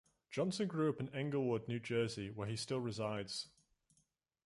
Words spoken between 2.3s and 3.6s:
where he still resides.